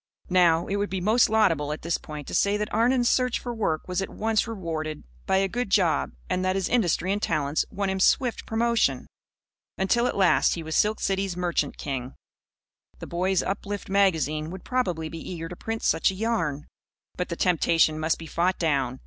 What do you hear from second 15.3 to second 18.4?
to print such a yarn. But the temptation must be